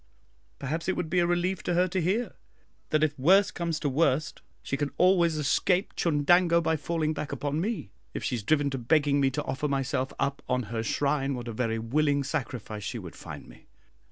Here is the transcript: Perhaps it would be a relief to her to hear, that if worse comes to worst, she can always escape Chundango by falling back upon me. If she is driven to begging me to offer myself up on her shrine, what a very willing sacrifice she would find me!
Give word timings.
Perhaps 0.57 0.89
it 0.89 0.95
would 0.95 1.11
be 1.11 1.19
a 1.19 1.27
relief 1.27 1.61
to 1.61 1.75
her 1.75 1.87
to 1.89 2.01
hear, 2.01 2.33
that 2.89 3.03
if 3.03 3.19
worse 3.19 3.51
comes 3.51 3.79
to 3.79 3.87
worst, 3.87 4.41
she 4.63 4.75
can 4.75 4.89
always 4.97 5.37
escape 5.37 5.95
Chundango 5.95 6.59
by 6.59 6.75
falling 6.75 7.13
back 7.13 7.31
upon 7.31 7.61
me. 7.61 7.91
If 8.11 8.23
she 8.23 8.33
is 8.37 8.41
driven 8.41 8.71
to 8.71 8.79
begging 8.79 9.19
me 9.21 9.29
to 9.29 9.43
offer 9.43 9.67
myself 9.67 10.11
up 10.19 10.41
on 10.49 10.63
her 10.73 10.81
shrine, 10.81 11.35
what 11.35 11.47
a 11.47 11.53
very 11.53 11.77
willing 11.77 12.23
sacrifice 12.23 12.81
she 12.83 12.97
would 12.97 13.15
find 13.15 13.47
me! 13.47 13.67